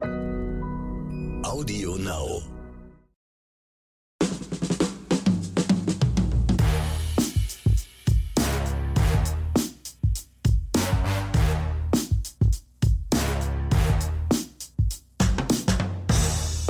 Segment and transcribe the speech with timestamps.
[0.00, 2.42] Audio Now.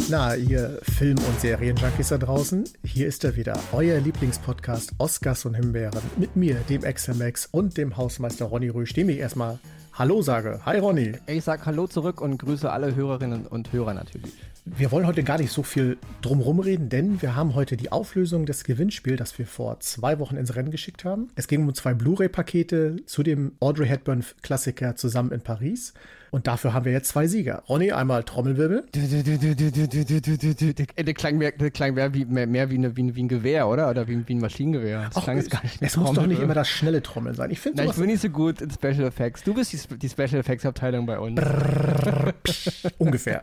[0.08, 5.54] Na, ihr Film- und Serienjunkies da draußen, hier ist er wieder, euer Lieblingspodcast Oscars und
[5.54, 9.58] Himbeeren mit mir, dem XMX und dem Hausmeister Ronny Rüsch, dem ich erstmal
[9.98, 10.60] Hallo sage.
[10.64, 11.14] Hi Ronny.
[11.26, 14.32] Ich sag Hallo zurück und grüße alle Hörerinnen und Hörer natürlich.
[14.64, 18.46] Wir wollen heute gar nicht so viel drumherum reden, denn wir haben heute die Auflösung
[18.46, 21.30] des Gewinnspiels, das wir vor zwei Wochen ins Rennen geschickt haben.
[21.34, 25.94] Es ging um zwei Blu-ray-Pakete zu dem Audrey Hepburn-Klassiker zusammen in Paris.
[26.30, 27.62] Und dafür haben wir jetzt zwei Sieger.
[27.68, 28.86] Ronny, einmal Trommelwirbel.
[28.94, 33.68] Der klang mehr, der klang mehr, wie, mehr, mehr wie, eine, wie, wie, ein Gewehr,
[33.68, 33.90] oder?
[33.90, 35.06] Oder wie, wie ein Maschinengewehr.
[35.06, 37.50] Das Ach, klang es gar nicht Es muss doch nicht immer das schnelle Trommeln sein.
[37.50, 39.44] Ich finde Ich bin nicht so gut in Special Effects.
[39.44, 41.36] Du bist die, die Special Effects Abteilung bei uns.
[41.36, 43.42] Brrr, psch, ungefähr.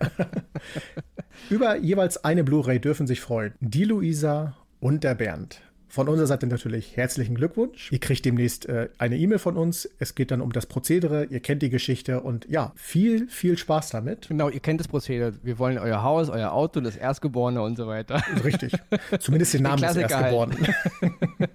[1.49, 5.61] Über jeweils eine Blu-ray dürfen sich freuen die Luisa und der Bernd.
[5.95, 7.89] Von unserer Seite natürlich herzlichen Glückwunsch.
[7.89, 9.89] Ihr kriegt demnächst äh, eine E-Mail von uns.
[9.97, 11.23] Es geht dann um das Prozedere.
[11.23, 14.27] Ihr kennt die Geschichte und ja, viel, viel Spaß damit.
[14.27, 15.35] Genau, ihr kennt das Prozedere.
[15.41, 18.21] Wir wollen euer Haus, euer Auto, das Erstgeborene und so weiter.
[18.43, 18.73] Richtig.
[19.21, 20.67] Zumindest den Namen des Erstgeborenen.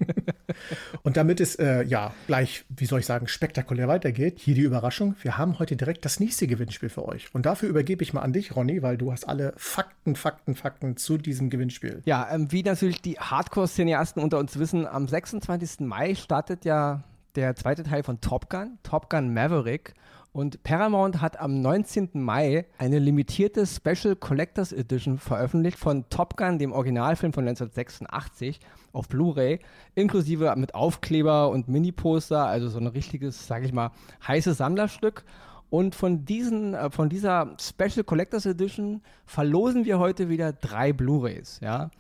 [1.03, 5.17] und damit es äh, ja gleich, wie soll ich sagen, spektakulär weitergeht, hier die Überraschung.
[5.21, 7.27] Wir haben heute direkt das nächste Gewinnspiel für euch.
[7.35, 10.97] Und dafür übergebe ich mal an dich, Ronny, weil du hast alle Fakten, Fakten, Fakten
[10.97, 12.01] zu diesem Gewinnspiel.
[12.07, 15.81] Ja, ähm, wie natürlich die Hardcore-Cineasten unter uns wissen, am 26.
[15.81, 17.03] Mai startet ja
[17.35, 19.95] der zweite Teil von Top Gun, Top Gun Maverick.
[20.31, 22.11] Und Paramount hat am 19.
[22.13, 28.61] Mai eine limitierte Special Collectors Edition veröffentlicht von Top Gun, dem Originalfilm von 1986,
[28.93, 29.59] auf Blu-ray,
[29.97, 33.91] inklusive mit Aufkleber und Mini-Poster, also so ein richtiges, sag ich mal,
[34.29, 35.25] heißes Sammlerstück.
[35.71, 41.59] Und von, diesen, äh, von dieser Special Collectors Edition verlosen wir heute wieder drei Blu-rays,
[41.61, 41.91] ja.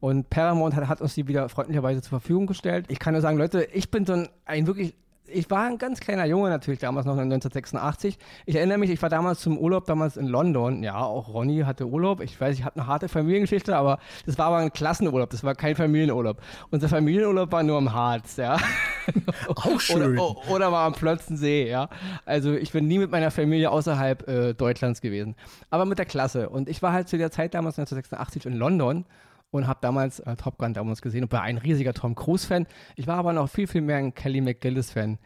[0.00, 2.86] Und Paramount hat, hat, uns die wieder freundlicherweise zur Verfügung gestellt.
[2.88, 4.94] Ich kann nur sagen, Leute, ich bin so ein, ein wirklich
[5.32, 8.18] ich war ein ganz kleiner Junge natürlich damals noch 1986.
[8.46, 10.82] Ich erinnere mich, ich war damals zum Urlaub damals in London.
[10.82, 12.20] Ja, auch Ronny hatte Urlaub.
[12.20, 15.30] Ich weiß, ich hatte eine harte Familiengeschichte, aber das war aber ein Klassenurlaub.
[15.30, 16.38] Das war kein Familienurlaub.
[16.70, 18.58] Unser Familienurlaub war nur am Harz, ja.
[19.48, 20.18] Auch schön.
[20.18, 21.88] Oder, oder war am Plötzensee, ja.
[22.24, 25.36] Also ich bin nie mit meiner Familie außerhalb äh, Deutschlands gewesen.
[25.70, 26.48] Aber mit der Klasse.
[26.48, 29.04] Und ich war halt zu der Zeit damals 1986 in London
[29.50, 32.66] und habe damals äh, Top Gun damals gesehen und war ein riesiger Tom Cruise-Fan.
[32.96, 35.18] Ich war aber noch viel, viel mehr ein Kelly McGillis-Fan,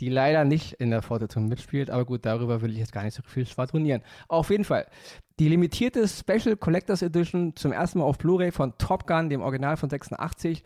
[0.00, 1.90] die leider nicht in der Fortsetzung mitspielt.
[1.90, 4.02] Aber gut, darüber will ich jetzt gar nicht so viel schwadronieren.
[4.28, 4.86] Auf jeden Fall,
[5.38, 9.76] die limitierte Special Collectors Edition zum ersten Mal auf Blu-ray von Top Gun, dem Original
[9.76, 10.62] von 86,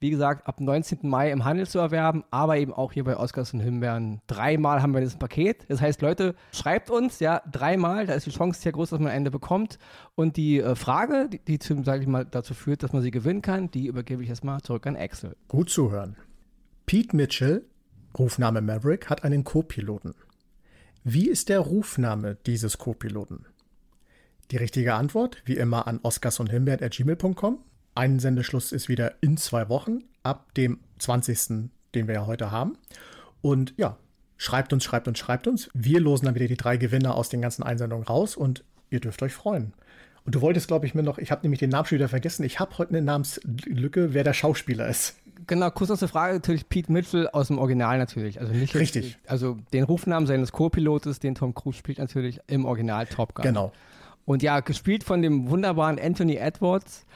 [0.00, 1.00] wie gesagt, ab 19.
[1.02, 4.20] Mai im Handel zu erwerben, aber eben auch hier bei Oscars und Himbeeren.
[4.28, 5.64] Dreimal haben wir dieses Paket.
[5.68, 9.08] Das heißt, Leute, schreibt uns, ja, dreimal, da ist die Chance sehr groß, dass man
[9.08, 9.78] am Ende bekommt.
[10.14, 13.42] Und die äh, Frage, die, die sage ich mal, dazu führt, dass man sie gewinnen
[13.42, 15.36] kann, die übergebe ich erstmal zurück an Axel.
[15.48, 16.16] Gut zuhören.
[16.86, 17.64] Pete Mitchell,
[18.16, 20.14] Rufname Maverick, hat einen Co-Piloten.
[21.02, 23.46] Wie ist der Rufname dieses Co-Piloten?
[24.50, 27.58] Die richtige Antwort, wie immer, an oscarsundhimbeeren.gmail.com.
[27.98, 32.78] Einsendeschluss ist wieder in zwei Wochen, ab dem 20., den wir ja heute haben.
[33.42, 33.96] Und ja,
[34.36, 35.68] schreibt uns, schreibt uns, schreibt uns.
[35.74, 39.22] Wir losen dann wieder die drei Gewinner aus den ganzen Einsendungen raus und ihr dürft
[39.22, 39.74] euch freuen.
[40.24, 42.44] Und du wolltest, glaube ich, mir noch, ich habe nämlich den Namen schon wieder vergessen,
[42.44, 45.16] ich habe heute eine Namenslücke, wer der Schauspieler ist.
[45.46, 48.40] Genau, kurz aus der Frage, natürlich Pete Mitchell aus dem Original natürlich.
[48.40, 49.12] Also nicht Richtig.
[49.12, 53.44] Jetzt, also den Rufnamen seines Co-Pilotes, den Tom Cruise spielt natürlich im Original Top Gun.
[53.44, 53.72] Genau.
[54.24, 57.06] Und ja, gespielt von dem wunderbaren Anthony Edwards.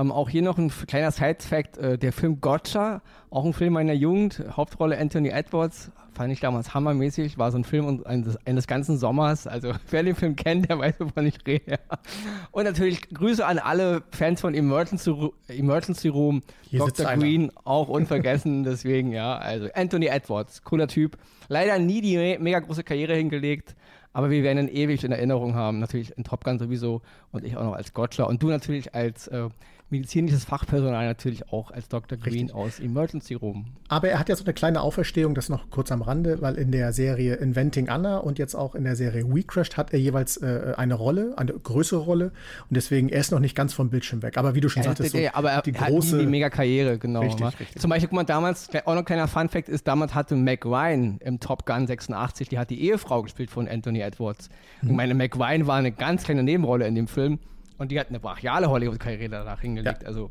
[0.00, 3.92] Ähm, auch hier noch ein kleiner Side-Fact: äh, Der Film Gotcha, auch ein Film meiner
[3.92, 8.96] Jugend, Hauptrolle Anthony Edwards, fand ich damals hammermäßig, war so ein Film eines, eines ganzen
[8.98, 9.46] Sommers.
[9.46, 11.78] Also, wer den Film kennt, der weiß, wovon ich rede.
[12.50, 15.12] Und natürlich Grüße an alle Fans von Emergency,
[15.48, 17.14] Emergency Room, hier Dr.
[17.16, 18.64] Green, auch unvergessen.
[18.64, 21.18] deswegen, ja, also Anthony Edwards, cooler Typ.
[21.48, 23.74] Leider nie die me mega große Karriere hingelegt.
[24.12, 27.00] Aber wir werden ihn ewig in Erinnerung haben, natürlich in Top Gun sowieso
[27.30, 29.48] und ich auch noch als Gotcha und du natürlich als äh,
[29.90, 32.18] medizinisches Fachpersonal natürlich auch als Dr.
[32.18, 32.54] Green Richtig.
[32.54, 33.66] aus Emergency Room.
[33.88, 36.70] Aber er hat ja so eine kleine Auferstehung, das noch kurz am Rande, weil in
[36.70, 40.36] der Serie Inventing Anna und jetzt auch in der Serie We Crashed hat er jeweils
[40.36, 42.26] äh, eine Rolle, eine größere Rolle
[42.68, 44.38] und deswegen er ist noch nicht ganz vom Bildschirm weg.
[44.38, 46.26] Aber wie du schon ja, sagtest, so ja, aber er, die er große hat die
[46.26, 47.20] mega Karriere, genau.
[47.20, 47.80] Richtig, richtig.
[47.80, 50.64] Zum Beispiel, guck mal, damals, auch noch ein kleiner Fun Fact ist, damals hatte Mac
[50.64, 54.48] Ryan im Top Gun 86, die hat die Ehefrau gespielt von Anthony Edwards.
[54.82, 54.90] Mhm.
[54.90, 57.38] Und meine Mac Ryan war eine ganz kleine Nebenrolle in dem Film
[57.80, 60.02] und die hat eine brachiale Hollywood-Karriere danach hingelegt.
[60.02, 60.08] Ja.
[60.08, 60.30] Also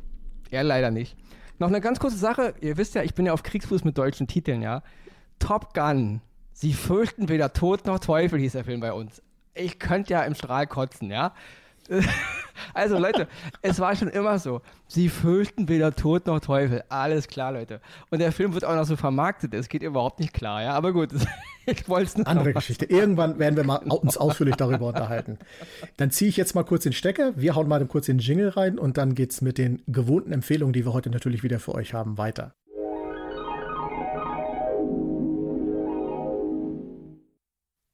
[0.50, 1.16] er leider nicht.
[1.58, 2.54] Noch eine ganz kurze Sache.
[2.60, 4.84] Ihr wisst ja, ich bin ja auf Kriegsfuß mit deutschen Titeln, ja.
[5.40, 6.20] Top Gun.
[6.52, 9.20] Sie fürchten weder Tod noch Teufel, hieß der Film bei uns.
[9.54, 11.34] ich könnte ja im Strahl kotzen, ja.
[12.74, 13.26] Also Leute,
[13.62, 14.60] es war schon immer so.
[14.86, 16.84] Sie fürchten weder Tod noch Teufel.
[16.88, 17.80] Alles klar, Leute.
[18.10, 19.54] Und der Film wird auch noch so vermarktet.
[19.54, 20.72] Es geht überhaupt nicht klar, ja.
[20.72, 21.10] Aber gut,
[21.66, 22.26] ich wollte es nicht.
[22.26, 22.84] Andere Geschichte.
[22.84, 25.38] Irgendwann werden wir mal uns ausführlich darüber unterhalten.
[25.96, 27.32] Dann ziehe ich jetzt mal kurz den Stecker.
[27.36, 30.72] Wir hauen mal kurz den Jingle rein und dann geht es mit den gewohnten Empfehlungen,
[30.72, 32.54] die wir heute natürlich wieder für euch haben, weiter.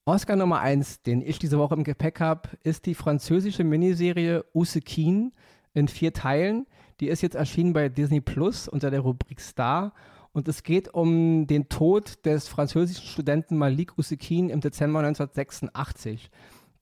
[0.08, 5.32] Oscar Nummer 1, den ich diese Woche im Gepäck habe, ist die französische Miniserie Usekin
[5.74, 6.68] in vier Teilen.
[7.00, 9.92] Die ist jetzt erschienen bei Disney Plus unter der Rubrik Star.
[10.32, 16.30] Und es geht um den Tod des französischen Studenten Malik Usekin im Dezember 1986.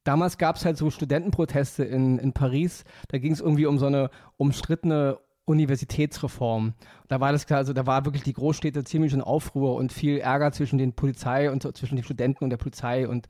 [0.04, 2.84] Damals gab es halt so Studentenproteste in, in Paris.
[3.08, 6.74] Da ging es irgendwie um so eine umstrittene Universitätsreform.
[7.08, 10.52] Da war das also da war wirklich die Großstädte ziemlich in Aufruhr und viel Ärger
[10.52, 13.28] zwischen den Polizei und zwischen den Studenten und der Polizei und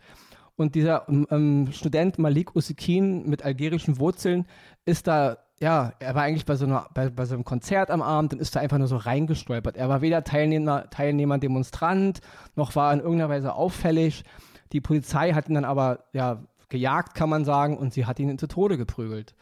[0.57, 4.47] und dieser ähm, ähm Student Malik Usikin mit algerischen Wurzeln
[4.85, 8.03] ist da, ja, er war eigentlich bei so, einer, bei, bei so einem Konzert am
[8.03, 9.77] Abend und ist da einfach nur so reingestolpert.
[9.77, 12.21] Er war weder Teilnehmer, Teilnehmer Demonstrant,
[12.55, 14.25] noch war in irgendeiner Weise auffällig.
[14.73, 18.39] Die Polizei hat ihn dann aber, ja, gejagt, kann man sagen, und sie hat ihn
[18.39, 19.35] zu Tode geprügelt.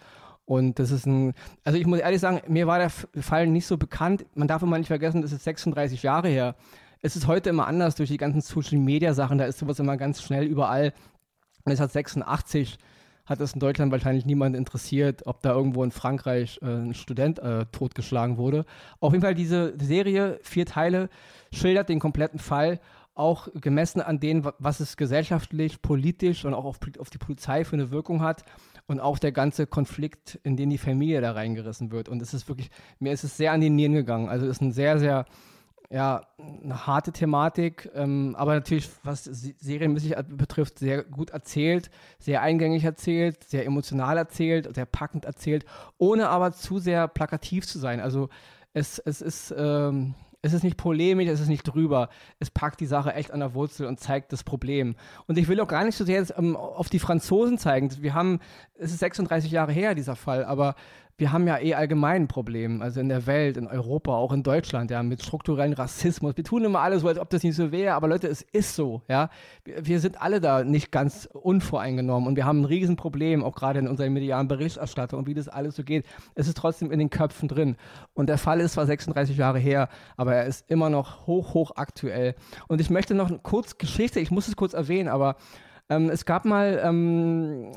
[0.45, 1.35] Und das ist ein,
[1.65, 4.27] also ich muss ehrlich sagen, mir war der Fall nicht so bekannt.
[4.35, 6.57] Man darf immer nicht vergessen, das ist 36 Jahre her.
[7.01, 9.97] Es ist heute immer anders durch die ganzen Social Media Sachen, da ist sowas immer
[9.97, 10.93] ganz schnell überall.
[11.65, 12.79] Und es hat 86
[13.25, 17.39] hat es in Deutschland wahrscheinlich niemand interessiert, ob da irgendwo in Frankreich äh, ein Student
[17.39, 18.65] äh, totgeschlagen wurde.
[18.99, 21.09] Auf jeden Fall diese Serie, vier Teile,
[21.53, 22.81] schildert den kompletten Fall,
[23.15, 27.75] auch gemessen an dem, was es gesellschaftlich, politisch und auch auf, auf die Polizei für
[27.75, 28.43] eine Wirkung hat
[28.93, 32.11] und auch der ganze Konflikt, in den die Familie da reingerissen wird.
[32.11, 34.29] Und es ist wirklich, mir ist es sehr an die Nieren gegangen.
[34.29, 35.25] Also es ist ein sehr, sehr,
[35.91, 36.27] ja,
[36.63, 43.43] eine harte Thematik, ähm, aber natürlich, was serienmäßig betrifft, sehr gut erzählt, sehr eingängig erzählt,
[43.45, 45.65] sehr emotional erzählt, sehr packend erzählt,
[45.97, 47.99] ohne aber zu sehr plakativ zu sein.
[47.99, 48.29] Also
[48.75, 52.09] es, es ist, ähm, es ist nicht polemisch, es ist nicht drüber.
[52.41, 54.97] Es packt die Sache echt an der Wurzel und zeigt das Problem.
[55.29, 57.91] Und ich will auch gar nicht so sehr jetzt, ähm, auf die Franzosen zeigen.
[58.01, 58.41] Wir haben,
[58.75, 60.75] es ist 36 Jahre her, dieser Fall, aber
[61.19, 64.43] wir haben ja eh allgemein ein Problem, also in der Welt, in Europa, auch in
[64.43, 66.37] Deutschland, ja, mit strukturellen Rassismus.
[66.37, 68.75] Wir tun immer alles so, als ob das nicht so wäre, aber Leute, es ist
[68.75, 69.29] so, ja.
[69.65, 73.79] Wir, wir sind alle da nicht ganz unvoreingenommen und wir haben ein Riesenproblem, auch gerade
[73.79, 76.07] in unserer medialen Berichterstattung und wie das alles so geht.
[76.35, 77.77] Es ist trotzdem in den Köpfen drin.
[78.15, 81.73] Und der Fall ist zwar 36 Jahre her, aber er ist immer noch hoch, hoch
[81.77, 82.35] aktuell.
[82.69, 85.37] Und ich möchte noch kurz Geschichte, ich muss es kurz erwähnen, aber
[85.97, 87.73] ähm, es gab mal ähm,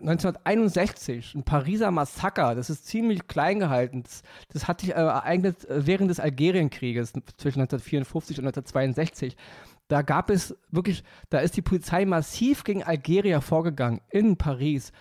[0.00, 4.02] 1961 ein Pariser Massaker, das ist ziemlich klein gehalten.
[4.02, 4.22] Das,
[4.52, 9.36] das hat sich äh, ereignet äh, während des Algerienkrieges zwischen 1954 und 1962.
[9.88, 14.92] Da gab es wirklich, da ist die Polizei massiv gegen Algerier vorgegangen in Paris.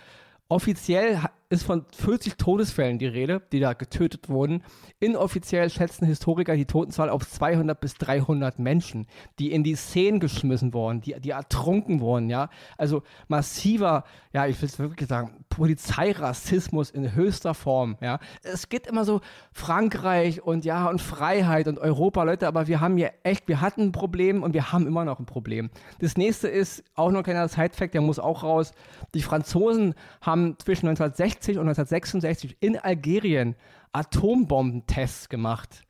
[0.49, 1.21] Offiziell
[1.51, 4.63] ist von 40 Todesfällen die Rede, die da getötet wurden.
[5.01, 9.06] Inoffiziell schätzen Historiker die Totenzahl auf 200 bis 300 Menschen,
[9.38, 12.50] die in die Szenen geschmissen wurden, die, die ertrunken wurden, ja.
[12.77, 18.19] Also massiver, ja, ich will es wirklich sagen, Polizeirassismus in höchster Form, ja.
[18.44, 19.19] Es geht immer so
[19.51, 23.81] Frankreich und ja, und Freiheit und Europa, Leute, aber wir haben hier echt, wir hatten
[23.81, 25.69] ein Problem und wir haben immer noch ein Problem.
[26.00, 28.71] Das nächste ist auch noch ein kleiner Side-Fact, der muss auch raus.
[29.13, 33.56] Die Franzosen haben zwischen 1960 1960 und 1966 in Algerien
[33.92, 35.83] Atombombentests gemacht.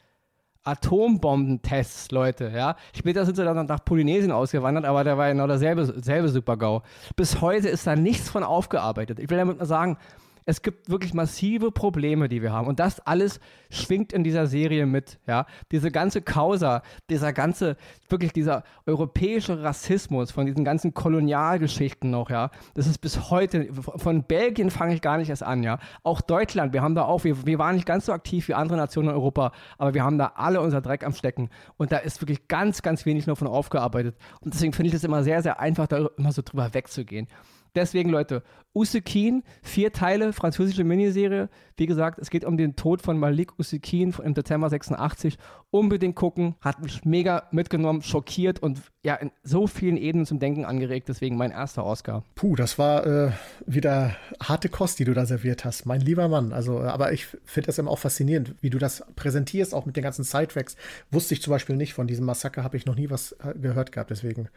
[0.63, 2.75] Atombombentests, Leute, ja.
[2.95, 6.83] Später sind sie dann nach Polynesien ausgewandert, aber da war genau derselbe, derselbe Super-GAU.
[7.15, 9.19] Bis heute ist da nichts von aufgearbeitet.
[9.19, 9.97] Ich will damit mal sagen,
[10.45, 12.67] es gibt wirklich massive Probleme, die wir haben.
[12.67, 15.19] Und das alles schwingt in dieser Serie mit.
[15.27, 15.45] Ja?
[15.71, 17.77] Diese ganze Causa, dieser ganze,
[18.09, 24.23] wirklich dieser europäische Rassismus von diesen ganzen Kolonialgeschichten noch, ja, das ist bis heute, von
[24.23, 25.79] Belgien fange ich gar nicht erst an, ja.
[26.03, 28.77] Auch Deutschland, wir haben da auch, wir, wir waren nicht ganz so aktiv wie andere
[28.77, 31.49] Nationen in Europa, aber wir haben da alle unser Dreck am Stecken.
[31.77, 34.15] Und da ist wirklich ganz, ganz wenig nur von aufgearbeitet.
[34.41, 37.27] Und deswegen finde ich es immer sehr, sehr einfach, da immer so drüber wegzugehen.
[37.75, 41.49] Deswegen, Leute, Usekin, vier Teile, französische Miniserie.
[41.75, 45.37] Wie gesagt, es geht um den Tod von Malik Usekin im Dezember 86.
[45.71, 50.63] Unbedingt gucken, hat mich mega mitgenommen, schockiert und ja, in so vielen Ebenen zum Denken
[50.63, 51.09] angeregt.
[51.09, 52.23] Deswegen mein erster Oscar.
[52.35, 53.31] Puh, das war äh,
[53.65, 56.53] wieder harte Kost, die du da serviert hast, mein lieber Mann.
[56.53, 59.95] Also, äh, aber ich finde das immer auch faszinierend, wie du das präsentierst, auch mit
[59.95, 60.75] den ganzen Sidetracks.
[61.09, 63.91] Wusste ich zum Beispiel nicht von diesem Massaker, habe ich noch nie was äh, gehört
[63.91, 64.11] gehabt.
[64.11, 64.49] Deswegen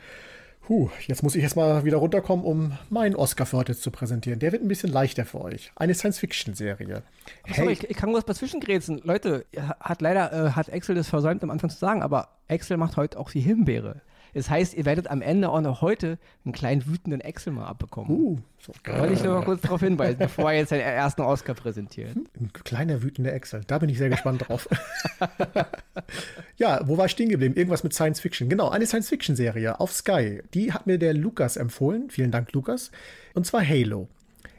[0.66, 4.38] Puh, jetzt muss ich erstmal wieder runterkommen, um meinen Oscar für heute zu präsentieren.
[4.38, 5.70] Der wird ein bisschen leichter für euch.
[5.76, 7.02] Eine Science-Fiction-Serie.
[7.44, 7.70] Hey.
[7.70, 9.02] Ich, ich, kann nur was dazwischen grätseln.
[9.04, 9.44] Leute,
[9.78, 13.18] hat leider äh, hat Excel das versäumt, am Anfang zu sagen, aber Excel macht heute
[13.18, 14.00] auch die Himbeere.
[14.34, 18.10] Es heißt, ihr werdet am Ende auch noch heute einen kleinen wütenden Excel mal abbekommen.
[18.10, 18.72] Uh, so.
[18.86, 22.16] Wollte ich nur mal kurz darauf hinweisen, bevor er jetzt seinen ersten Oscar präsentiert.
[22.16, 23.62] Ein kleiner wütender Excel.
[23.66, 24.68] Da bin ich sehr gespannt drauf.
[26.56, 27.54] ja, wo war ich stehen geblieben?
[27.54, 28.48] Irgendwas mit Science Fiction.
[28.48, 30.42] Genau, eine Science Fiction Serie auf Sky.
[30.52, 32.10] Die hat mir der Lukas empfohlen.
[32.10, 32.90] Vielen Dank, Lukas.
[33.34, 34.08] Und zwar Halo.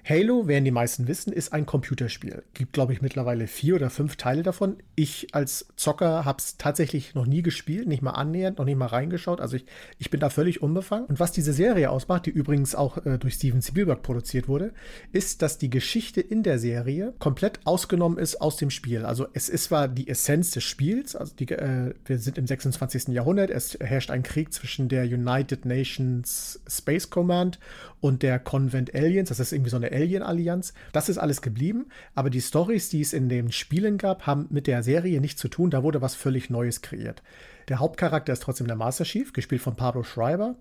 [0.08, 2.44] Halo, werden die meisten wissen, ist ein Computerspiel.
[2.54, 4.78] Gibt, glaube ich, mittlerweile vier oder fünf Teile davon.
[4.94, 8.86] Ich als Zocker habe es tatsächlich noch nie gespielt, nicht mal annähernd, noch nicht mal
[8.86, 9.42] reingeschaut.
[9.42, 9.66] Also ich,
[9.98, 11.08] ich bin da völlig unbefangen.
[11.08, 14.74] Und was diese Serie ausmacht, die übrigens auch äh, durch Steven Spielberg produziert wurde,
[15.12, 19.06] ist, dass die Geschichte in der Serie komplett ausgenommen ist aus dem Spiel.
[19.06, 23.08] Also es ist zwar die Essenz des Spiels, also die, äh, wir sind im 26.
[23.08, 27.58] Jahrhundert, es herrscht ein Krieg zwischen der United Nations Space Command
[28.06, 29.30] und der Convent Aliens.
[29.30, 30.76] Das ist irgendwie so eine Alien-Allianz.
[30.92, 34.68] Das ist alles geblieben, aber die Stories, die es in den Spielen gab, haben mit
[34.68, 35.72] der Serie nichts zu tun.
[35.72, 37.24] Da wurde was völlig Neues kreiert.
[37.68, 40.56] Der Hauptcharakter ist trotzdem der Master Chief, gespielt von Pablo Schreiber.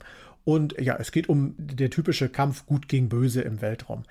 [0.44, 4.04] Und ja, es geht um der typische Kampf gut gegen böse im Weltraum.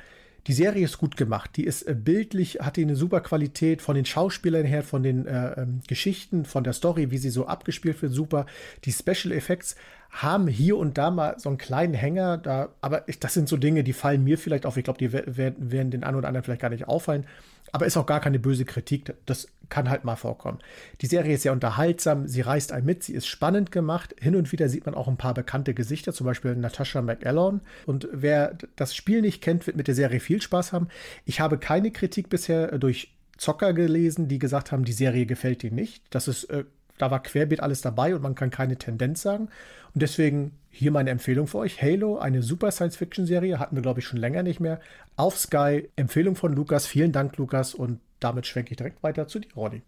[0.48, 1.52] Die Serie ist gut gemacht.
[1.56, 5.26] Die ist äh, bildlich, hat die eine super Qualität von den Schauspielern her, von den
[5.26, 8.46] äh, ähm, Geschichten, von der Story, wie sie so abgespielt wird, super.
[8.84, 9.76] Die Special Effects
[10.12, 13.58] haben hier und da mal so einen kleinen Hänger, da, aber ich, das sind so
[13.58, 14.78] Dinge, die fallen mir vielleicht auf.
[14.78, 17.26] Ich glaube, die werden, den einen oder anderen vielleicht gar nicht auffallen.
[17.74, 19.14] Aber ist auch gar keine böse Kritik.
[19.26, 20.60] Das kann halt mal vorkommen.
[21.02, 22.28] Die Serie ist sehr unterhaltsam.
[22.28, 23.04] Sie reißt einen mit.
[23.04, 24.16] Sie ist spannend gemacht.
[24.22, 27.62] Hin und wieder sieht man auch ein paar bekannte Gesichter, zum Beispiel Natasha McAllon.
[27.86, 30.88] Und wer das Spiel nicht kennt, wird mit der Serie viel Spaß haben.
[31.26, 35.76] Ich habe keine Kritik bisher durch Zocker gelesen, die gesagt haben, die Serie gefällt ihnen
[35.76, 36.04] nicht.
[36.12, 36.66] Das ist äh,
[36.98, 39.50] da war querbeet alles dabei und man kann keine Tendenz sagen.
[39.94, 41.82] Und deswegen hier meine Empfehlung für euch.
[41.82, 44.80] Halo, eine super Science-Fiction-Serie, hatten wir, glaube ich, schon länger nicht mehr.
[45.16, 46.88] Auf Sky, Empfehlung von Lukas.
[46.88, 47.76] Vielen Dank, Lukas.
[47.76, 49.84] Und damit schwenke ich direkt weiter zu dir, Roddy.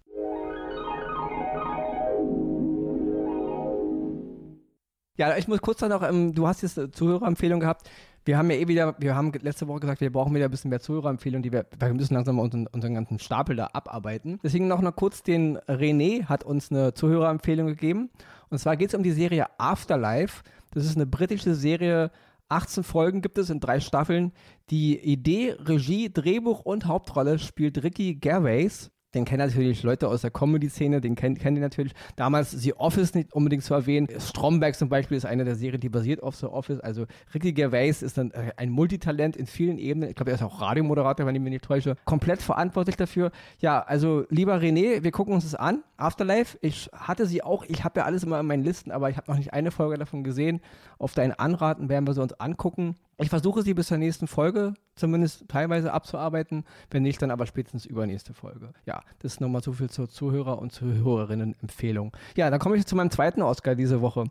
[5.18, 7.90] Ja, ich muss kurz dann noch, ähm, du hast jetzt eine Zuhörerempfehlung gehabt.
[8.26, 10.70] Wir haben ja eh wieder, wir haben letzte Woche gesagt, wir brauchen wieder ein bisschen
[10.70, 14.40] mehr Zuhörerempfehlungen, die wir, wir müssen langsam unseren, unseren ganzen Stapel da abarbeiten.
[14.44, 18.12] Deswegen noch mal kurz den René hat uns eine Zuhörerempfehlung gegeben.
[18.50, 20.44] Und zwar geht es um die Serie Afterlife.
[20.76, 22.12] Das ist eine britische Serie,
[22.50, 24.34] 18 Folgen gibt es in drei Staffeln.
[24.70, 30.32] Die Idee, Regie, Drehbuch und Hauptrolle spielt Ricky Gervais den kennen natürlich Leute aus der
[30.32, 31.94] Comedy-Szene, den kennen, kennen die natürlich.
[32.16, 34.08] Damals The Office nicht unbedingt zu erwähnen.
[34.20, 36.80] Stromberg zum Beispiel ist eine der Serien, die basiert auf The Office.
[36.82, 40.10] Also Ricky Gervais ist dann äh, ein Multitalent in vielen Ebenen.
[40.10, 41.96] Ich glaube, er ist auch Radiomoderator, wenn ich mich nicht täusche.
[42.06, 43.32] Komplett verantwortlich dafür.
[43.60, 45.84] Ja, also lieber René, wir gucken uns das an.
[45.98, 49.18] Afterlife, ich hatte sie auch, ich habe ja alles immer in meinen Listen, aber ich
[49.18, 50.60] habe noch nicht eine Folge davon gesehen.
[51.00, 52.96] Auf deinen Anraten werden wir sie uns angucken.
[53.18, 57.86] Ich versuche sie bis zur nächsten Folge zumindest teilweise abzuarbeiten, wenn nicht, dann aber spätestens
[57.86, 58.74] übernächste Folge.
[58.86, 62.12] Ja, das ist nochmal so viel zur Zuhörer- und Zuhörerinnen-Empfehlung.
[62.36, 64.26] Ja, dann komme ich zu meinem zweiten Oscar diese Woche.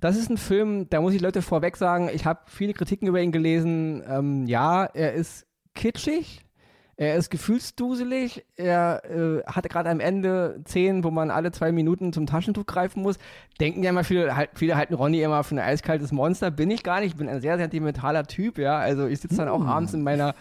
[0.00, 3.20] Das ist ein Film, da muss ich Leute vorweg sagen, ich habe viele Kritiken über
[3.20, 4.02] ihn gelesen.
[4.06, 6.40] Ähm, ja, er ist kitschig,
[7.02, 8.44] er ist gefühlsduselig.
[8.56, 13.02] Er äh, hat gerade am Ende Szenen, wo man alle zwei Minuten zum Taschentuch greifen
[13.02, 13.18] muss.
[13.60, 16.52] Denken ja immer viele, halt, viele halten Ronny immer für ein eiskaltes Monster.
[16.52, 17.10] Bin ich gar nicht.
[17.10, 18.78] Ich bin ein sehr sentimentaler Typ, ja.
[18.78, 19.68] Also ich sitze dann auch mm.
[19.68, 20.34] abends in meiner,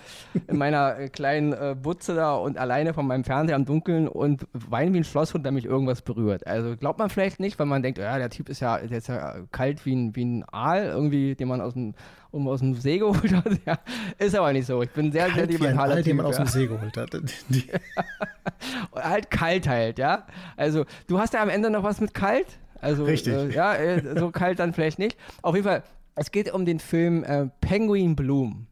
[0.47, 4.45] in meiner äh, kleinen äh, Butze da und alleine von meinem Fernseher am Dunkeln und
[4.53, 6.45] weine wie ein Schlosshund, der mich irgendwas berührt.
[6.45, 9.07] Also glaubt man vielleicht nicht, weil man denkt, ja, der Typ ist ja, der ist
[9.07, 11.95] ja kalt wie ein, wie ein Aal, irgendwie, den man aus dem
[12.31, 13.51] um aus dem See geholt hat.
[13.65, 13.77] Ja,
[14.17, 14.81] ist aber nicht so.
[14.81, 16.05] Ich bin sehr, sehr liberaler Typ.
[16.05, 16.29] den man ja.
[16.29, 17.11] aus dem See geholt hat.
[18.95, 20.25] halt kalt halt, ja.
[20.55, 22.47] Also, du hast ja am Ende noch was mit kalt.
[22.79, 23.33] Also, Richtig.
[23.33, 25.17] Äh, ja, äh, so kalt dann vielleicht nicht.
[25.41, 25.83] Auf jeden Fall,
[26.15, 28.67] es geht um den Film äh, Penguin Bloom,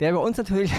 [0.00, 0.72] der bei uns natürlich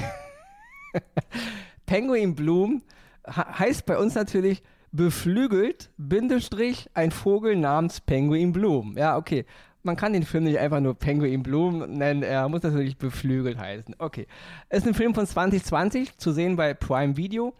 [1.86, 2.82] Penguin Bloom
[3.28, 8.98] heißt bei uns natürlich beflügelt, Bindestrich, ein Vogel namens Penguin Bloom.
[8.98, 9.46] Ja, okay
[9.86, 13.96] man kann den Film nicht einfach nur Penguin Bloom nennen, er muss natürlich beflügelt heißen.
[14.00, 14.28] Okay.
[14.70, 17.54] Es ist ein Film von 2020, zu sehen bei Prime Video,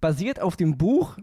[0.00, 1.18] basiert auf dem Buch,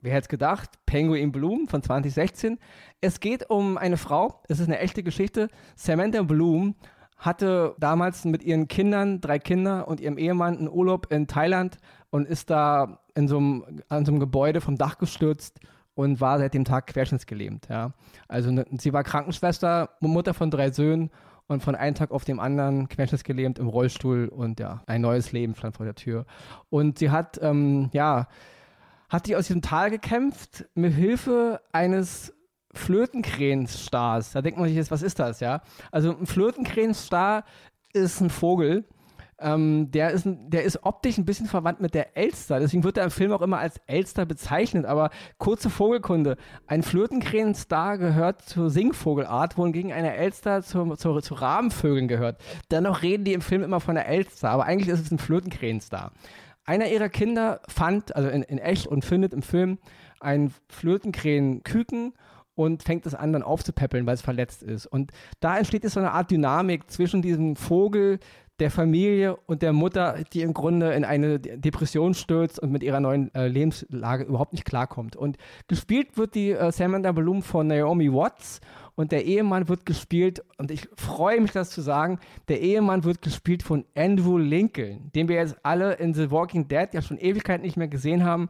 [0.00, 2.58] wer hätte es gedacht, Penguin Bloom von 2016.
[3.00, 5.48] Es geht um eine Frau, es ist eine echte Geschichte.
[5.74, 6.74] Samantha Bloom
[7.16, 11.78] hatte damals mit ihren Kindern, drei Kinder und ihrem Ehemann einen Urlaub in Thailand
[12.10, 15.60] und ist da in so einem, an so einem Gebäude vom Dach gestürzt
[15.94, 17.68] und war seit dem Tag querschnittsgelähmt.
[17.68, 17.92] Ja.
[18.28, 21.10] Also ne, sie war Krankenschwester, Mutter von drei Söhnen
[21.46, 25.54] und von einem Tag auf dem anderen querschnittsgelähmt im Rollstuhl und ja, ein neues Leben
[25.54, 26.24] stand vor der Tür.
[26.70, 28.28] Und sie hat, ähm, ja,
[29.08, 32.34] hat sich aus diesem Tal gekämpft mit Hilfe eines
[32.72, 34.32] Flötenkrähenstars.
[34.32, 35.60] Da denkt man sich jetzt, was ist das, ja?
[35.90, 37.44] Also ein Flötenkrähenstar
[37.92, 38.84] ist ein Vogel,
[39.42, 42.60] Ähm, der, ist, der ist optisch ein bisschen verwandt mit der Elster.
[42.60, 44.86] Deswegen wird er im Film auch immer als Elster bezeichnet.
[44.86, 46.36] Aber kurze Vogelkunde.
[46.66, 52.40] Ein Flötenkrähenstar gehört zur Singvogelart, wohingegen eine Elster zu, zu, zu Rabenvögeln gehört.
[52.70, 54.50] Dennoch reden die im Film immer von der Elster.
[54.50, 56.12] Aber eigentlich ist es ein Flötenkrähenstar.
[56.64, 59.78] Einer ihrer Kinder fand, also in, in echt und findet im Film,
[60.20, 62.12] einen Flötenkrähen-Küken
[62.54, 64.86] und fängt es an, dann aufzupäppeln, weil es verletzt ist.
[64.86, 68.18] Und da entsteht jetzt so eine Art Dynamik zwischen diesem Vogel,
[68.62, 73.00] der Familie und der Mutter, die im Grunde in eine Depression stürzt und mit ihrer
[73.00, 75.16] neuen äh, Lebenslage überhaupt nicht klarkommt.
[75.16, 78.60] Und gespielt wird die äh, Samantha Bloom von Naomi Watts
[78.94, 83.20] und der Ehemann wird gespielt, und ich freue mich, das zu sagen, der Ehemann wird
[83.20, 87.62] gespielt von Andrew Lincoln, den wir jetzt alle in The Walking Dead ja schon Ewigkeit
[87.62, 88.48] nicht mehr gesehen haben.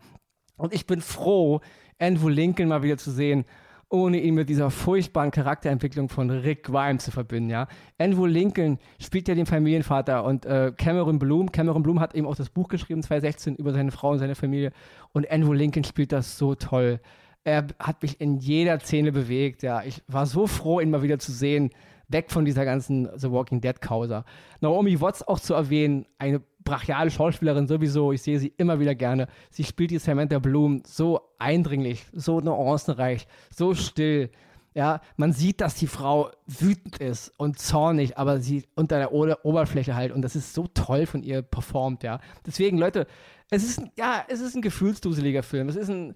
[0.58, 1.62] Und ich bin froh,
[1.98, 3.46] Andrew Lincoln mal wieder zu sehen
[3.92, 7.68] ohne ihn mit dieser furchtbaren Charakterentwicklung von Rick Grimes zu verbinden, ja.
[7.98, 12.34] Andrew Lincoln spielt ja den Familienvater und äh, Cameron Bloom, Cameron Bloom hat eben auch
[12.34, 14.72] das Buch geschrieben, 2016, über seine Frau und seine Familie
[15.12, 17.00] und Andrew Lincoln spielt das so toll.
[17.44, 19.82] Er hat mich in jeder Szene bewegt, ja.
[19.82, 21.70] Ich war so froh, ihn mal wieder zu sehen,
[22.08, 24.24] weg von dieser ganzen The Walking Dead-Causa.
[24.60, 28.12] Naomi Watts auch zu erwähnen, eine brachiale Schauspielerin sowieso.
[28.12, 29.28] Ich sehe sie immer wieder gerne.
[29.50, 34.30] Sie spielt die Samantha Bloom so eindringlich, so nuancenreich, so still.
[34.74, 39.30] Ja, man sieht, dass die Frau wütend ist und zornig, aber sie unter der o
[39.42, 42.20] Oberfläche halt und das ist so toll von ihr performt, ja.
[42.46, 43.06] Deswegen, Leute,
[43.50, 45.68] es ist, ja, es ist ein gefühlsduseliger Film.
[45.68, 46.14] Es ist ein,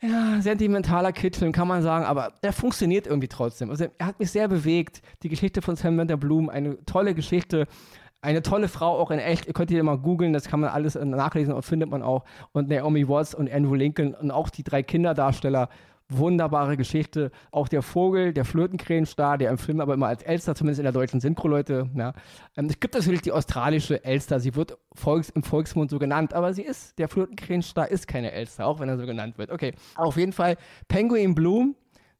[0.00, 3.70] ja, sentimentaler Kitfilm, kann man sagen, aber er funktioniert irgendwie trotzdem.
[3.70, 5.02] Also er hat mich sehr bewegt.
[5.22, 7.66] Die Geschichte von Samantha Bloom, eine tolle Geschichte,
[8.22, 9.46] eine tolle Frau, auch in echt.
[9.46, 12.24] Ihr könnt ihr mal googeln, das kann man alles nachlesen und findet man auch.
[12.52, 15.68] Und Naomi Watts und Andrew Lincoln und auch die drei Kinderdarsteller.
[16.12, 17.30] Wunderbare Geschichte.
[17.52, 20.92] Auch der Vogel, der Flötenkrähenstar, der im Film aber immer als Elster, zumindest in der
[20.92, 21.88] deutschen Synchro, Leute.
[21.94, 22.14] Ja.
[22.56, 24.40] Ähm, es gibt natürlich die australische Elster.
[24.40, 24.76] Sie wird
[25.34, 28.98] im Volksmund so genannt, aber sie ist, der Flötenkrähenstar ist keine Elster, auch wenn er
[28.98, 29.52] so genannt wird.
[29.52, 30.56] Okay, auf jeden Fall
[30.88, 31.76] Penguin Bloom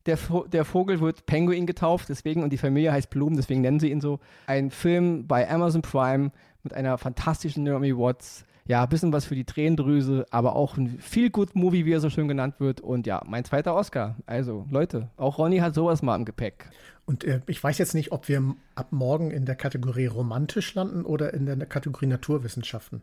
[0.07, 0.19] der,
[0.50, 4.00] der, Vogel wird Penguin getauft, deswegen, und die Familie heißt Bloom, deswegen nennen sie ihn
[4.00, 4.19] so.
[4.47, 6.30] Ein Film bei Amazon Prime
[6.62, 8.45] mit einer fantastischen Naomi Watts.
[8.66, 12.28] Ja, ein bisschen was für die Tränendrüse, aber auch ein Feel-Good-Movie, wie er so schön
[12.28, 12.80] genannt wird.
[12.80, 14.17] Und ja, mein zweiter Oscar.
[14.26, 16.67] Also, Leute, auch Ronny hat sowas mal im Gepäck.
[17.04, 21.04] Und äh, ich weiß jetzt nicht, ob wir ab morgen in der Kategorie romantisch landen
[21.04, 23.02] oder in der Kategorie Naturwissenschaften.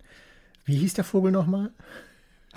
[0.63, 1.71] Wie hieß der Vogel nochmal?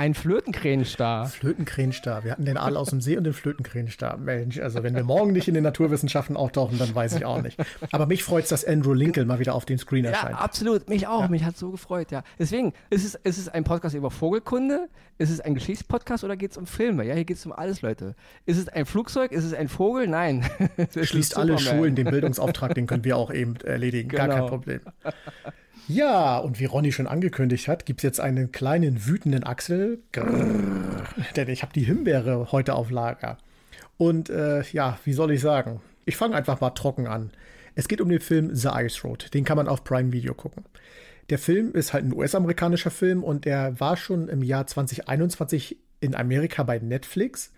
[0.01, 1.27] Ein Flötenkrähenstar.
[1.27, 2.25] Flötenkrähenstar.
[2.25, 4.17] Wir hatten den Aal aus dem See und den Flötenkrähenstar.
[4.17, 7.63] Mensch, also wenn wir morgen nicht in den Naturwissenschaften auftauchen, dann weiß ich auch nicht.
[7.93, 10.39] Aber mich freut es, dass Andrew Lincoln mal wieder auf dem Screen erscheint.
[10.39, 10.89] Ja, absolut.
[10.89, 11.21] Mich auch.
[11.21, 11.29] Ja.
[11.29, 12.23] Mich hat so gefreut, ja.
[12.39, 14.89] Deswegen, ist es, ist es ein Podcast über Vogelkunde?
[15.19, 17.05] Ist es ein Geschichtspodcast oder geht es um Filme?
[17.05, 18.15] Ja, hier geht es um alles, Leute.
[18.47, 19.33] Ist es ein Flugzeug?
[19.33, 20.09] Ist es ein Vogel?
[20.09, 20.49] Nein.
[21.03, 24.09] Schließt alle Schulen, den Bildungsauftrag, den können wir auch eben erledigen.
[24.09, 24.27] Genau.
[24.27, 24.81] Gar kein Problem.
[25.89, 30.01] Ja, und wie Ronny schon angekündigt hat, gibt es jetzt einen kleinen wütenden Axel.
[30.13, 31.05] Grrr,
[31.37, 33.39] denn ich habe die Himbeere heute auf Lager.
[33.97, 35.81] Und äh, ja, wie soll ich sagen?
[36.05, 37.31] Ich fange einfach mal trocken an.
[37.75, 39.33] Es geht um den Film The Ice Road.
[39.35, 40.65] Den kann man auf Prime Video gucken.
[41.29, 46.15] Der Film ist halt ein US-amerikanischer Film und der war schon im Jahr 2021 in
[46.15, 47.53] Amerika bei Netflix.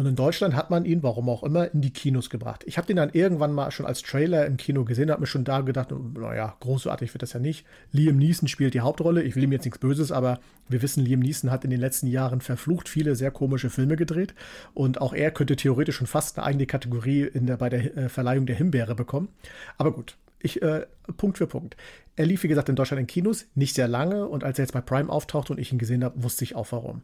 [0.00, 2.64] Und in Deutschland hat man ihn, warum auch immer, in die Kinos gebracht.
[2.66, 5.44] Ich habe den dann irgendwann mal schon als Trailer im Kino gesehen, habe mir schon
[5.44, 7.66] da gedacht, naja, großartig wird das ja nicht.
[7.92, 9.22] Liam Neeson spielt die Hauptrolle.
[9.22, 12.06] Ich will ihm jetzt nichts Böses, aber wir wissen, Liam Neeson hat in den letzten
[12.06, 14.34] Jahren verflucht viele sehr komische Filme gedreht.
[14.72, 18.08] Und auch er könnte theoretisch schon fast eine eigene Kategorie in der, bei der äh,
[18.08, 19.28] Verleihung der Himbeere bekommen.
[19.76, 20.86] Aber gut, ich, äh,
[21.18, 21.76] Punkt für Punkt.
[22.16, 24.26] Er lief, wie gesagt, in Deutschland in Kinos, nicht sehr lange.
[24.26, 26.68] Und als er jetzt bei Prime auftaucht und ich ihn gesehen habe, wusste ich auch
[26.70, 27.02] warum.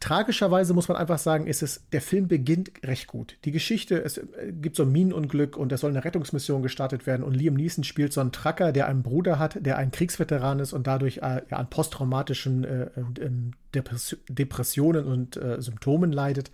[0.00, 3.36] Tragischerweise muss man einfach sagen, ist es, der Film beginnt recht gut.
[3.44, 7.22] Die Geschichte, es äh, gibt so ein Minenunglück und es soll eine Rettungsmission gestartet werden
[7.22, 10.72] und Liam Neeson spielt so einen Tracker, der einen Bruder hat, der ein Kriegsveteran ist
[10.72, 16.50] und dadurch äh, ja, an posttraumatischen äh, ähm, Depressionen und äh, Symptomen leidet.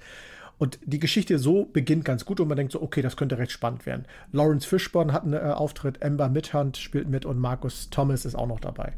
[0.59, 3.53] Und die Geschichte so beginnt ganz gut und man denkt so, okay, das könnte recht
[3.53, 4.07] spannend werden.
[4.33, 8.49] Lawrence Fishburne hat einen äh, Auftritt, Amber Midhunt spielt mit und Marcus Thomas ist auch
[8.49, 8.95] noch dabei.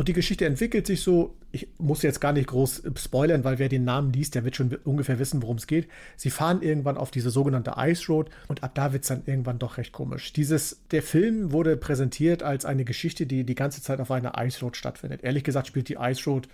[0.00, 3.68] Und die Geschichte entwickelt sich so, ich muss jetzt gar nicht groß spoilern, weil wer
[3.68, 5.90] den Namen liest, der wird schon ungefähr wissen, worum es geht.
[6.16, 9.58] Sie fahren irgendwann auf diese sogenannte Ice Road und ab da wird es dann irgendwann
[9.58, 10.32] doch recht komisch.
[10.32, 14.60] Dieses, der Film wurde präsentiert als eine Geschichte, die die ganze Zeit auf einer Ice
[14.62, 15.22] Road stattfindet.
[15.22, 16.48] Ehrlich gesagt spielt die Ice Road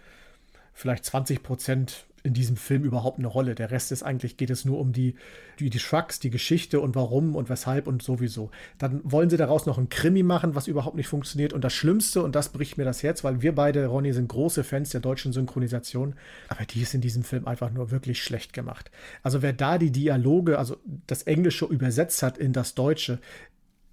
[0.74, 3.54] vielleicht 20 Prozent in diesem Film überhaupt eine Rolle.
[3.54, 5.14] Der Rest ist eigentlich, geht es nur um die,
[5.60, 8.50] die, die Trucks, die Geschichte und warum und weshalb und sowieso.
[8.78, 11.52] Dann wollen sie daraus noch ein Krimi machen, was überhaupt nicht funktioniert.
[11.52, 14.64] Und das Schlimmste, und das bricht mir das Herz, weil wir beide, Ronny, sind große
[14.64, 16.14] Fans der deutschen Synchronisation,
[16.48, 18.90] aber die ist in diesem Film einfach nur wirklich schlecht gemacht.
[19.22, 23.20] Also wer da die Dialoge, also das Englische übersetzt hat in das Deutsche,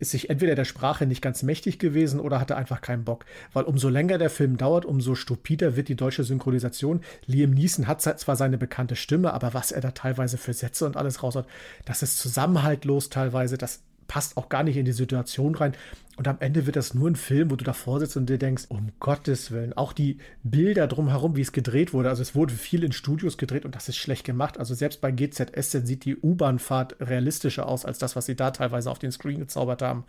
[0.03, 3.25] ist sich entweder der Sprache nicht ganz mächtig gewesen oder hatte einfach keinen Bock.
[3.53, 7.01] Weil umso länger der Film dauert, umso stupider wird die deutsche Synchronisation.
[7.25, 10.97] Liam Neeson hat zwar seine bekannte Stimme, aber was er da teilweise für Sätze und
[10.97, 11.47] alles raus hat,
[11.85, 13.57] das ist zusammenhaltlos teilweise.
[13.57, 15.73] Das passt auch gar nicht in die Situation rein.
[16.15, 18.65] Und am Ende wird das nur ein Film, wo du davor sitzt und dir denkst,
[18.69, 22.09] um Gottes Willen, auch die Bilder drumherum, wie es gedreht wurde.
[22.09, 24.59] Also es wurde viel in Studios gedreht und das ist schlecht gemacht.
[24.59, 28.91] Also selbst bei GZS sieht die U-Bahn-Fahrt realistischer aus als das, was sie da teilweise
[28.91, 30.03] auf den Screen gezaubert haben.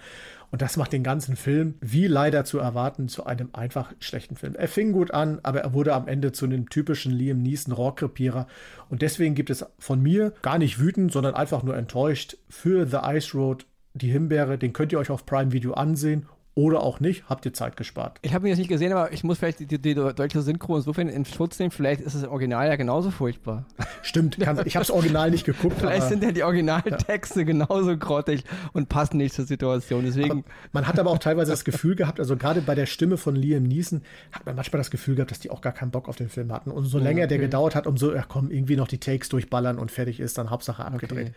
[0.51, 4.55] Und das macht den ganzen Film, wie leider zu erwarten, zu einem einfach schlechten Film.
[4.57, 8.47] Er fing gut an, aber er wurde am Ende zu einem typischen Liam Neeson Rohrkrepierer.
[8.91, 12.99] Und deswegen gibt es von mir gar nicht wütend, sondern einfach nur enttäuscht für The
[13.05, 16.27] Ice Road die Himbeere, den könnt ihr euch auf Prime Video ansehen
[16.57, 18.19] oder auch nicht, habt ihr Zeit gespart.
[18.23, 20.77] Ich habe ihn jetzt nicht gesehen, aber ich muss vielleicht die, die, die deutsche Synchro
[20.77, 21.73] insofern in Schutz nehmen.
[21.73, 23.67] Vielleicht ist das Original ja genauso furchtbar.
[24.03, 25.77] Stimmt, kann, ich habe das Original nicht geguckt.
[25.81, 27.45] vielleicht sind ja die Originaltexte ja.
[27.45, 30.05] genauso grottig und passen nicht zur Situation.
[30.05, 30.31] Deswegen.
[30.31, 33.35] Aber man hat aber auch teilweise das Gefühl gehabt, also gerade bei der Stimme von
[33.35, 36.15] Liam Neeson, hat man manchmal das Gefühl gehabt, dass die auch gar keinen Bock auf
[36.15, 36.71] den Film hatten.
[36.71, 37.29] Und so länger okay.
[37.29, 40.51] der gedauert hat, umso, ja komm, irgendwie noch die Takes durchballern und fertig ist, dann
[40.51, 41.31] Hauptsache abgedreht.
[41.31, 41.35] Okay.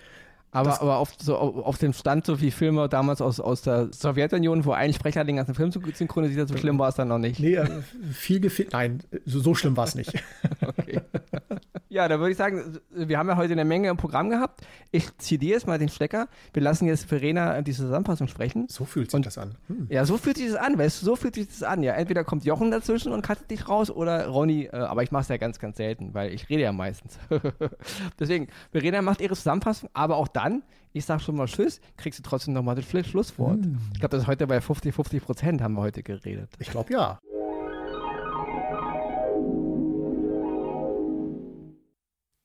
[0.51, 4.65] Aber, aber auf, so, auf dem Stand so wie Filme damals aus, aus der Sowjetunion,
[4.65, 7.39] wo ein Sprecher den ganzen Film synchronisiert hat, so schlimm war es dann noch nicht.
[7.39, 7.67] Nee, äh,
[8.11, 8.71] viel gefilmt.
[8.71, 10.13] Nein, so, so schlimm war es nicht.
[10.65, 11.01] okay.
[11.97, 14.61] Ja, da würde ich sagen, wir haben ja heute eine Menge im Programm gehabt.
[14.91, 16.27] Ich ziehe dir jetzt mal den Stecker.
[16.53, 18.67] Wir lassen jetzt Verena diese Zusammenfassung sprechen.
[18.69, 19.55] So fühlt sich und, das an.
[19.65, 19.87] Hm.
[19.89, 21.81] Ja, so fühlt sich das an, weißt du, so fühlt sich das an.
[21.81, 25.23] Ja, entweder kommt Jochen dazwischen und cuttet dich raus oder Ronny, äh, aber ich mache
[25.23, 27.17] es ja ganz, ganz selten, weil ich rede ja meistens.
[28.19, 30.61] Deswegen, Verena macht ihre Zusammenfassung, aber auch dann,
[30.93, 33.65] ich sage schon mal Tschüss, kriegst du trotzdem nochmal das Schlusswort.
[33.65, 33.79] Hm.
[33.93, 36.51] Ich glaube, das ist heute bei 50, 50 Prozent haben wir heute geredet.
[36.59, 37.19] Ich glaube ja.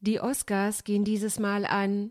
[0.04, 2.10] Die Oscars gehen dieses Mal an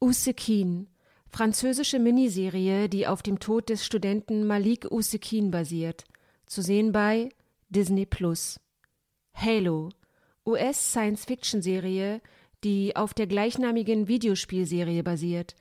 [0.00, 0.88] Usekin,
[1.28, 6.02] französische Miniserie, die auf dem Tod des Studenten Malik Usekin basiert,
[6.46, 7.28] zu sehen bei
[7.68, 8.58] Disney Plus.
[9.34, 9.90] Halo,
[10.44, 12.22] US-Science-Fiction-Serie,
[12.64, 15.54] die auf der gleichnamigen Videospielserie basiert,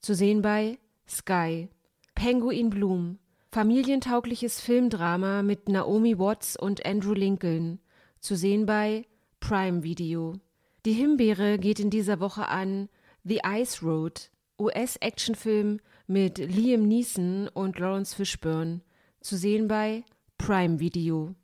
[0.00, 1.68] zu sehen bei Sky.
[2.14, 3.18] Penguin Bloom,
[3.50, 7.80] familientaugliches Filmdrama mit Naomi Watts und Andrew Lincoln,
[8.20, 9.08] zu sehen bei
[9.40, 10.38] Prime Video.
[10.86, 12.90] Die Himbeere geht in dieser Woche an
[13.22, 18.82] The Ice Road, US-Actionfilm mit Liam Neeson und Lawrence Fishburne,
[19.22, 20.04] zu sehen bei
[20.36, 21.34] Prime Video.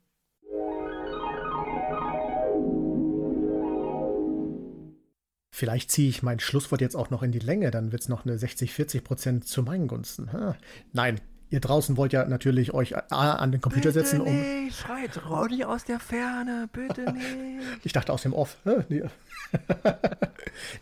[5.49, 8.25] Vielleicht ziehe ich mein Schlusswort jetzt auch noch in die Länge, dann wird es noch
[8.25, 10.31] eine 60-40 Prozent zu meinen Gunsten.
[10.33, 10.55] Ha.
[10.93, 11.19] Nein,
[11.51, 14.33] Ihr draußen wollt ja natürlich euch an den Computer bitte setzen, um.
[14.33, 17.27] Nicht, schreit Ronny aus der Ferne, bitte nicht.
[17.83, 18.55] ich dachte aus dem Off.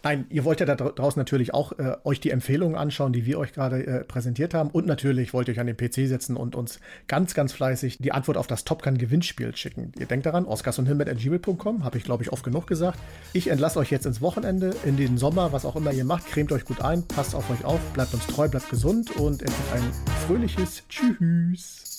[0.04, 3.40] Nein, ihr wollt ja da draußen natürlich auch äh, euch die Empfehlungen anschauen, die wir
[3.40, 4.70] euch gerade äh, präsentiert haben.
[4.70, 8.12] Und natürlich wollt ihr euch an den PC setzen und uns ganz, ganz fleißig die
[8.12, 9.92] Antwort auf das Top Gun Gewinnspiel schicken.
[9.98, 13.00] Ihr denkt daran, oscars und gmail.com, habe ich glaube ich oft genug gesagt.
[13.34, 16.28] Ich entlasse euch jetzt ins Wochenende, in den Sommer, was auch immer ihr macht.
[16.28, 19.84] Cremt euch gut ein, passt auf euch auf, bleibt uns treu, bleibt gesund und ein
[20.60, 21.99] fröhliches Tschüss.